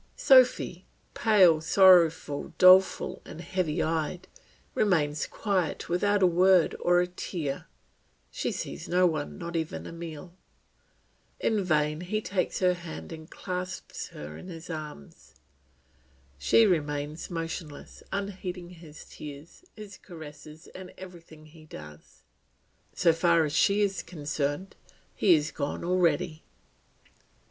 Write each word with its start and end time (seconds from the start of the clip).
Sophy, 0.17 0.83
pale, 1.13 1.61
sorrowful, 1.61 2.53
doleful, 2.57 3.21
and 3.23 3.39
heavy 3.39 3.83
eyed, 3.83 4.27
remains 4.73 5.27
quiet 5.27 5.89
without 5.89 6.23
a 6.23 6.25
word 6.25 6.75
or 6.79 7.01
a 7.01 7.05
tear, 7.05 7.67
she 8.31 8.51
sees 8.51 8.89
no 8.89 9.05
one, 9.05 9.37
not 9.37 9.55
even 9.55 9.85
Emile. 9.85 10.33
In 11.39 11.63
vain 11.63 12.01
he 12.01 12.19
takes 12.19 12.57
her 12.61 12.73
hand, 12.73 13.11
and 13.11 13.29
clasps 13.29 14.07
her 14.07 14.37
in 14.37 14.47
his 14.47 14.71
arms; 14.71 15.35
she 16.39 16.65
remains 16.65 17.29
motionless, 17.29 18.01
unheeding 18.11 18.71
his 18.71 19.05
tears, 19.05 19.63
his 19.75 19.99
caresses, 19.99 20.65
and 20.73 20.91
everything 20.97 21.45
he 21.45 21.63
does; 21.65 22.23
so 22.95 23.13
far 23.13 23.45
as 23.45 23.53
she 23.53 23.81
is 23.81 24.01
concerned, 24.01 24.75
he 25.13 25.35
is 25.35 25.51
gone 25.51 25.83
already. 25.85 26.41